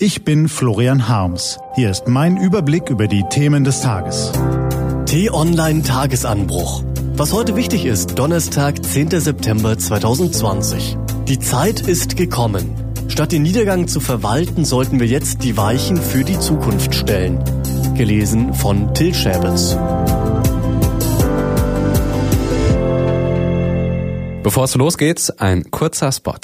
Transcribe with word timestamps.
Ich 0.00 0.24
bin 0.24 0.48
Florian 0.48 1.06
Harms. 1.06 1.60
Hier 1.76 1.88
ist 1.88 2.08
mein 2.08 2.36
Überblick 2.36 2.90
über 2.90 3.06
die 3.06 3.22
Themen 3.30 3.62
des 3.62 3.80
Tages. 3.80 4.32
T-Online 5.06 5.84
Tagesanbruch. 5.84 6.82
Was 7.12 7.32
heute 7.32 7.54
wichtig 7.54 7.84
ist, 7.84 8.18
Donnerstag, 8.18 8.84
10. 8.84 9.10
September 9.20 9.78
2020. 9.78 10.98
Die 11.28 11.38
Zeit 11.38 11.82
ist 11.82 12.16
gekommen. 12.16 12.74
Statt 13.06 13.30
den 13.30 13.42
Niedergang 13.42 13.86
zu 13.86 14.00
verwalten, 14.00 14.64
sollten 14.64 14.98
wir 14.98 15.06
jetzt 15.06 15.44
die 15.44 15.56
Weichen 15.56 15.96
für 15.96 16.24
die 16.24 16.40
Zukunft 16.40 16.92
stellen. 16.92 17.38
Gelesen 17.94 18.52
von 18.52 18.92
Till 18.94 19.14
Schäbitz. 19.14 19.76
Bevor 24.42 24.64
es 24.64 24.74
losgeht, 24.74 25.32
ein 25.38 25.70
kurzer 25.70 26.10
Spot. 26.10 26.34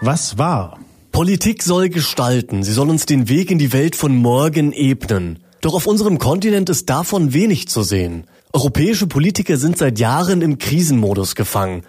Was 0.00 0.38
war? 0.38 0.78
Politik 1.12 1.62
soll 1.62 1.90
gestalten. 1.90 2.62
Sie 2.62 2.72
soll 2.72 2.88
uns 2.88 3.04
den 3.04 3.28
Weg 3.28 3.50
in 3.50 3.58
die 3.58 3.74
Welt 3.74 3.94
von 3.94 4.16
morgen 4.16 4.72
ebnen. 4.72 5.40
Doch 5.60 5.74
auf 5.74 5.86
unserem 5.86 6.18
Kontinent 6.18 6.70
ist 6.70 6.88
davon 6.88 7.34
wenig 7.34 7.68
zu 7.68 7.82
sehen. 7.82 8.24
Europäische 8.54 9.06
Politiker 9.06 9.58
sind 9.58 9.76
seit 9.76 9.98
Jahren 9.98 10.40
im 10.40 10.56
Krisenmodus 10.56 11.34
gefangen. 11.34 11.82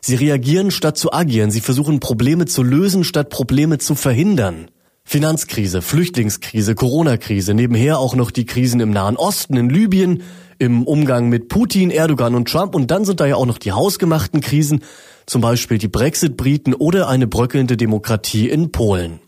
Sie 0.00 0.14
reagieren 0.14 0.70
statt 0.70 0.96
zu 0.96 1.12
agieren. 1.12 1.50
Sie 1.50 1.60
versuchen 1.60 2.00
Probleme 2.00 2.46
zu 2.46 2.62
lösen 2.62 3.04
statt 3.04 3.28
Probleme 3.28 3.76
zu 3.76 3.94
verhindern. 3.94 4.70
Finanzkrise, 5.10 5.82
Flüchtlingskrise, 5.82 6.76
Corona-Krise, 6.76 7.52
nebenher 7.52 7.98
auch 7.98 8.14
noch 8.14 8.30
die 8.30 8.46
Krisen 8.46 8.78
im 8.78 8.90
Nahen 8.90 9.16
Osten, 9.16 9.56
in 9.56 9.68
Libyen, 9.68 10.22
im 10.60 10.84
Umgang 10.84 11.28
mit 11.28 11.48
Putin, 11.48 11.90
Erdogan 11.90 12.36
und 12.36 12.46
Trump 12.48 12.76
und 12.76 12.92
dann 12.92 13.04
sind 13.04 13.18
da 13.18 13.26
ja 13.26 13.34
auch 13.34 13.44
noch 13.44 13.58
die 13.58 13.72
hausgemachten 13.72 14.40
Krisen, 14.40 14.84
zum 15.26 15.40
Beispiel 15.40 15.78
die 15.78 15.88
Brexit-Briten 15.88 16.74
oder 16.74 17.08
eine 17.08 17.26
bröckelnde 17.26 17.76
Demokratie 17.76 18.48
in 18.48 18.70
Polen. 18.70 19.18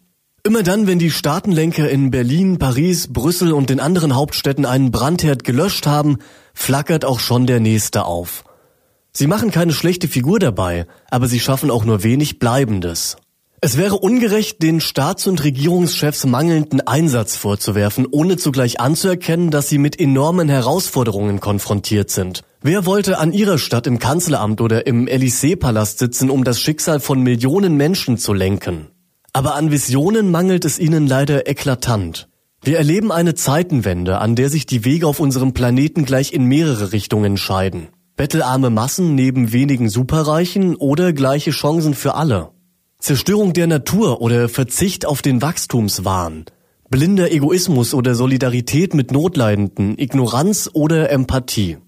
Immer 0.45 0.63
dann, 0.63 0.87
wenn 0.87 1.01
die 1.01 1.11
Staatenlenker 1.11 1.91
in 1.91 2.13
Berlin, 2.13 2.61
Paris, 2.61 3.13
Brüssel 3.13 3.53
und 3.53 3.69
den 3.69 3.81
anderen 3.81 4.15
Hauptstädten 4.15 4.65
einen 4.65 4.93
Brandherd 4.93 5.43
gelöscht 5.43 5.89
haben, 5.89 6.19
flackert 6.55 7.05
auch 7.05 7.19
schon 7.19 7.49
der 7.49 7.59
nächste 7.59 8.05
auf. 8.05 8.45
Sie 9.11 9.27
machen 9.27 9.51
keine 9.51 9.73
schlechte 9.73 10.07
Figur 10.07 10.39
dabei, 10.39 10.87
aber 11.11 11.27
sie 11.27 11.41
schaffen 11.41 11.73
auch 11.73 11.85
nur 11.85 12.05
wenig 12.05 12.39
Bleibendes. 12.39 13.17
Es 13.65 13.77
wäre 13.77 13.97
ungerecht, 13.97 14.61
den 14.61 14.81
Staats- 14.81 15.29
und 15.29 15.45
Regierungschefs 15.45 16.27
mangelnden 16.27 16.81
Einsatz 16.81 17.37
vorzuwerfen, 17.37 18.09
ohne 18.11 18.37
zugleich 18.37 18.81
anzuerkennen, 18.81 19.53
dass 19.53 19.69
sie 19.69 19.79
mit 19.79 20.01
enormen 20.01 20.49
Herausforderungen 20.49 21.39
konfrontiert 21.39 22.11
sind. 22.11 22.43
Wer 22.61 22.87
wollte 22.87 23.19
an 23.19 23.33
ihrer 23.33 23.59
Stadt 23.59 23.87
im 23.87 24.01
Kanzleramt 24.01 24.61
oder 24.61 24.89
im 24.89 25.07
Élysée-Palast 25.07 26.01
sitzen, 26.01 26.29
um 26.29 26.43
das 26.43 26.61
Schicksal 26.61 26.99
von 26.99 27.21
Millionen 27.21 27.77
Menschen 27.77 28.19
zu 28.19 28.33
lenken? 28.33 28.89
Aber 29.33 29.55
an 29.55 29.71
Visionen 29.71 30.33
mangelt 30.33 30.65
es 30.65 30.81
ihnen 30.81 31.07
leider 31.07 31.49
eklatant. 31.49 32.29
Wir 32.65 32.79
erleben 32.79 33.13
eine 33.13 33.37
Zeitenwende, 33.37 34.19
an 34.19 34.35
der 34.35 34.49
sich 34.49 34.67
die 34.67 34.85
Wege 34.85 35.07
auf 35.07 35.21
unserem 35.21 35.53
Planeten 35.53 36.05
gleich 36.05 36.33
in 36.33 36.47
mehrere 36.47 36.91
Richtungen 36.91 37.37
scheiden. 37.37 37.91
Bettelarme 38.17 38.71
Massen 38.71 39.15
neben 39.15 39.53
wenigen 39.53 39.89
Superreichen 39.89 40.75
oder 40.75 41.13
gleiche 41.13 41.53
Chancen 41.53 41.95
für 41.95 42.17
alle. 42.17 42.52
Zerstörung 43.03 43.53
der 43.53 43.67
Natur 43.67 44.21
oder 44.21 44.49
Verzicht 44.49 45.07
auf 45.07 45.23
den 45.23 45.43
Wachstumswahn, 45.43 46.45
blinder 46.89 47.33
Egoismus 47.33 47.95
oder 47.95 48.15
Solidarität 48.15 48.95
mit 48.95 49.11
Notleidenden, 49.11 49.99
Ignoranz 49.99 50.71
oder 50.73 51.11
Empathie. 51.11 51.79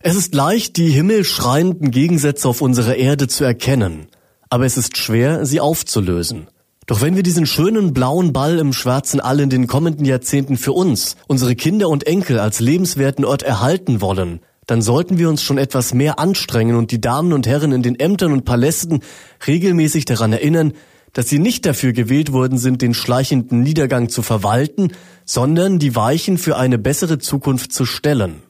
Es 0.00 0.16
ist 0.16 0.34
leicht, 0.34 0.76
die 0.76 0.88
himmelschreienden 0.88 1.92
Gegensätze 1.92 2.48
auf 2.48 2.60
unserer 2.60 2.96
Erde 2.96 3.28
zu 3.28 3.44
erkennen, 3.44 4.08
aber 4.50 4.66
es 4.66 4.76
ist 4.76 4.96
schwer, 4.98 5.46
sie 5.46 5.60
aufzulösen. 5.60 6.48
Doch 6.86 7.02
wenn 7.02 7.14
wir 7.14 7.22
diesen 7.22 7.46
schönen 7.46 7.94
blauen 7.94 8.32
Ball 8.32 8.58
im 8.58 8.72
schwarzen 8.72 9.20
All 9.20 9.38
in 9.38 9.50
den 9.50 9.68
kommenden 9.68 10.04
Jahrzehnten 10.04 10.56
für 10.56 10.72
uns, 10.72 11.14
unsere 11.28 11.54
Kinder 11.54 11.88
und 11.88 12.08
Enkel 12.08 12.40
als 12.40 12.58
lebenswerten 12.58 13.24
Ort 13.24 13.44
erhalten 13.44 14.00
wollen, 14.00 14.40
dann 14.66 14.82
sollten 14.82 15.18
wir 15.18 15.28
uns 15.28 15.42
schon 15.42 15.58
etwas 15.58 15.94
mehr 15.94 16.18
anstrengen 16.18 16.76
und 16.76 16.90
die 16.90 17.00
Damen 17.00 17.32
und 17.32 17.46
Herren 17.46 17.72
in 17.72 17.82
den 17.82 17.98
Ämtern 17.98 18.32
und 18.32 18.44
Palästen 18.44 19.00
regelmäßig 19.46 20.04
daran 20.04 20.32
erinnern, 20.32 20.72
dass 21.12 21.28
sie 21.28 21.38
nicht 21.38 21.64
dafür 21.64 21.92
gewählt 21.92 22.32
worden 22.32 22.58
sind, 22.58 22.82
den 22.82 22.92
schleichenden 22.92 23.62
Niedergang 23.62 24.08
zu 24.08 24.22
verwalten, 24.22 24.92
sondern 25.24 25.78
die 25.78 25.96
Weichen 25.96 26.38
für 26.38 26.56
eine 26.56 26.78
bessere 26.78 27.18
Zukunft 27.18 27.72
zu 27.72 27.86
stellen. 27.86 28.42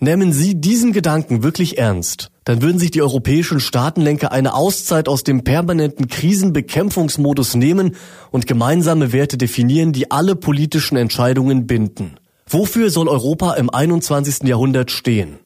Nehmen 0.00 0.32
Sie 0.32 0.60
diesen 0.60 0.92
Gedanken 0.92 1.42
wirklich 1.42 1.76
ernst, 1.76 2.30
dann 2.44 2.62
würden 2.62 2.78
sich 2.78 2.92
die 2.92 3.02
europäischen 3.02 3.58
Staatenlenker 3.58 4.30
eine 4.30 4.54
Auszeit 4.54 5.08
aus 5.08 5.24
dem 5.24 5.42
permanenten 5.42 6.06
Krisenbekämpfungsmodus 6.06 7.56
nehmen 7.56 7.96
und 8.30 8.46
gemeinsame 8.46 9.12
Werte 9.12 9.36
definieren, 9.36 9.92
die 9.92 10.10
alle 10.12 10.36
politischen 10.36 10.96
Entscheidungen 10.96 11.66
binden. 11.66 12.14
Wofür 12.48 12.90
soll 12.90 13.08
Europa 13.08 13.54
im 13.54 13.70
21. 13.70 14.44
Jahrhundert 14.44 14.92
stehen? 14.92 15.40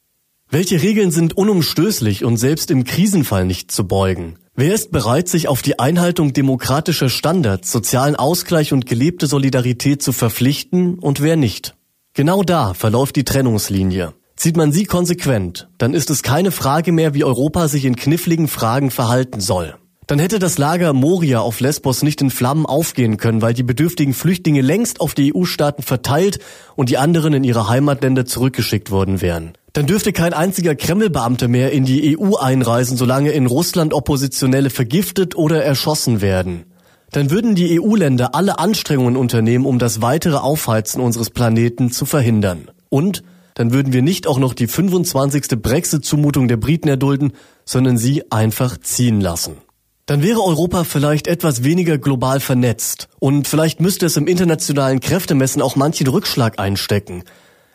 Welche 0.53 0.83
Regeln 0.83 1.09
sind 1.09 1.35
unumstößlich 1.35 2.23
und 2.23 2.37
selbst 2.37 2.69
im 2.69 2.83
Krisenfall 2.83 3.43
nicht 3.43 3.71
zu 3.71 3.87
beugen? 3.87 4.35
Wer 4.53 4.75
ist 4.75 4.91
bereit, 4.91 5.27
sich 5.27 5.47
auf 5.47 5.63
die 5.63 5.79
Einhaltung 5.79 6.31
demokratischer 6.31 7.09
Standards, 7.09 7.71
sozialen 7.71 8.15
Ausgleich 8.15 8.71
und 8.71 8.85
gelebte 8.85 9.25
Solidarität 9.25 10.03
zu 10.03 10.11
verpflichten 10.11 10.99
und 10.99 11.21
wer 11.21 11.37
nicht? 11.37 11.73
Genau 12.13 12.43
da 12.43 12.75
verläuft 12.75 13.15
die 13.15 13.23
Trennungslinie. 13.23 14.13
Zieht 14.35 14.55
man 14.55 14.71
sie 14.71 14.85
konsequent, 14.85 15.69
dann 15.79 15.95
ist 15.95 16.11
es 16.11 16.21
keine 16.21 16.51
Frage 16.51 16.91
mehr, 16.91 17.15
wie 17.15 17.23
Europa 17.23 17.67
sich 17.67 17.85
in 17.85 17.95
kniffligen 17.95 18.47
Fragen 18.47 18.91
verhalten 18.91 19.41
soll. 19.41 19.73
Dann 20.05 20.19
hätte 20.19 20.37
das 20.37 20.59
Lager 20.59 20.93
Moria 20.93 21.39
auf 21.39 21.61
Lesbos 21.61 22.03
nicht 22.03 22.21
in 22.21 22.29
Flammen 22.29 22.67
aufgehen 22.67 23.17
können, 23.17 23.41
weil 23.41 23.55
die 23.55 23.63
bedürftigen 23.63 24.13
Flüchtlinge 24.13 24.61
längst 24.61 25.01
auf 25.01 25.15
die 25.15 25.33
EU-Staaten 25.33 25.81
verteilt 25.81 26.37
und 26.75 26.89
die 26.89 26.99
anderen 26.99 27.33
in 27.33 27.43
ihre 27.43 27.69
Heimatländer 27.69 28.27
zurückgeschickt 28.27 28.91
worden 28.91 29.19
wären. 29.19 29.53
Dann 29.73 29.87
dürfte 29.87 30.13
kein 30.13 30.33
einziger 30.33 30.75
Kremlbeamter 30.75 31.47
mehr 31.47 31.71
in 31.71 31.83
die 31.83 32.15
EU 32.15 32.35
einreisen, 32.35 32.95
solange 32.95 33.31
in 33.31 33.47
Russland 33.47 33.93
Oppositionelle 33.93 34.69
vergiftet 34.69 35.35
oder 35.35 35.63
erschossen 35.63 36.21
werden. 36.21 36.65
Dann 37.11 37.31
würden 37.31 37.55
die 37.55 37.79
EU-Länder 37.79 38.35
alle 38.35 38.59
Anstrengungen 38.59 39.17
unternehmen, 39.17 39.65
um 39.65 39.79
das 39.79 40.01
weitere 40.01 40.37
Aufheizen 40.37 41.01
unseres 41.01 41.31
Planeten 41.31 41.91
zu 41.91 42.05
verhindern. 42.05 42.69
Und 42.89 43.23
dann 43.55 43.73
würden 43.73 43.93
wir 43.93 44.03
nicht 44.03 44.27
auch 44.27 44.37
noch 44.37 44.53
die 44.53 44.67
25. 44.67 45.59
Brexit-Zumutung 45.59 46.47
der 46.47 46.57
Briten 46.57 46.87
erdulden, 46.87 47.33
sondern 47.65 47.97
sie 47.97 48.31
einfach 48.31 48.77
ziehen 48.79 49.21
lassen. 49.21 49.57
Dann 50.05 50.21
wäre 50.21 50.43
Europa 50.43 50.83
vielleicht 50.83 51.27
etwas 51.27 51.63
weniger 51.63 51.97
global 51.97 52.39
vernetzt 52.39 53.07
und 53.19 53.47
vielleicht 53.47 53.79
müsste 53.79 54.05
es 54.05 54.17
im 54.17 54.27
internationalen 54.27 54.99
Kräftemessen 54.99 55.61
auch 55.61 55.75
manchen 55.75 56.07
Rückschlag 56.07 56.59
einstecken. 56.59 57.23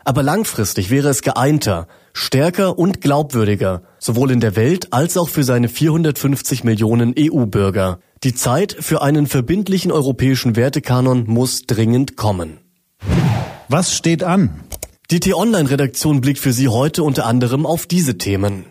Aber 0.05 0.23
langfristig 0.23 0.91
wäre 0.91 1.09
es 1.09 1.23
geeinter, 1.23 1.87
stärker 2.13 2.79
und 2.79 3.01
glaubwürdiger, 3.01 3.83
sowohl 3.99 4.31
in 4.31 4.41
der 4.41 4.57
Welt 4.57 4.93
als 4.93 5.17
auch 5.17 5.29
für 5.29 5.45
seine 5.45 5.69
450 5.69 6.65
Millionen 6.65 7.15
EU-Bürger. 7.19 8.01
Die 8.25 8.35
Zeit 8.35 8.77
für 8.79 9.03
einen 9.03 9.27
verbindlichen 9.27 9.93
europäischen 9.93 10.57
Wertekanon 10.57 11.25
muss 11.27 11.67
dringend 11.67 12.17
kommen. 12.17 12.59
Was 13.69 13.95
steht 13.95 14.25
an? 14.25 14.65
Die 15.11 15.21
T-Online-Redaktion 15.21 16.21
blickt 16.21 16.41
für 16.41 16.53
Sie 16.53 16.69
heute 16.69 17.03
unter 17.03 17.27
anderem 17.27 17.65
auf 17.65 17.87
diese 17.87 18.19
Themen. 18.19 18.67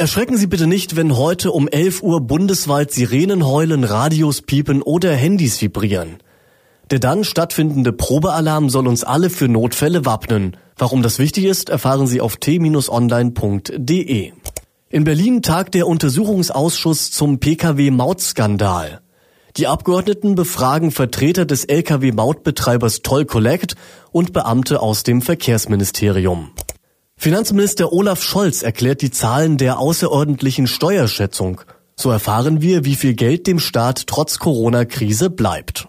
Erschrecken 0.00 0.36
Sie 0.36 0.46
bitte 0.46 0.66
nicht, 0.66 0.96
wenn 0.96 1.16
heute 1.16 1.50
um 1.50 1.66
11 1.66 2.02
Uhr 2.02 2.20
bundesweit 2.20 2.92
Sirenen 2.92 3.46
heulen, 3.46 3.84
Radios 3.84 4.42
piepen 4.42 4.80
oder 4.80 5.12
Handys 5.12 5.60
vibrieren. 5.60 6.18
Der 6.90 6.98
dann 7.00 7.22
stattfindende 7.22 7.92
Probealarm 7.92 8.70
soll 8.70 8.88
uns 8.88 9.04
alle 9.04 9.28
für 9.28 9.46
Notfälle 9.46 10.06
wappnen. 10.06 10.56
Warum 10.76 11.02
das 11.02 11.18
wichtig 11.18 11.44
ist, 11.44 11.68
erfahren 11.68 12.06
Sie 12.06 12.22
auf 12.22 12.36
t-online.de. 12.38 12.72
In 14.88 15.04
Berlin 15.04 15.42
tagt 15.42 15.74
der 15.74 15.86
Untersuchungsausschuss 15.86 17.10
zum 17.10 17.40
Pkw-Mautskandal. 17.40 19.02
Die 19.58 19.66
Abgeordneten 19.66 20.34
befragen 20.34 20.90
Vertreter 20.90 21.44
des 21.44 21.66
Lkw-Mautbetreibers 21.66 23.02
Toll 23.02 23.26
Collect 23.26 23.74
und 24.10 24.32
Beamte 24.32 24.80
aus 24.80 25.02
dem 25.02 25.20
Verkehrsministerium. 25.20 26.52
Finanzminister 27.18 27.92
Olaf 27.92 28.22
Scholz 28.22 28.62
erklärt 28.62 29.02
die 29.02 29.10
Zahlen 29.10 29.58
der 29.58 29.78
außerordentlichen 29.78 30.66
Steuerschätzung. 30.66 31.60
So 31.96 32.10
erfahren 32.10 32.62
wir, 32.62 32.86
wie 32.86 32.94
viel 32.94 33.12
Geld 33.14 33.46
dem 33.46 33.58
Staat 33.58 34.06
trotz 34.06 34.38
Corona-Krise 34.38 35.28
bleibt. 35.28 35.88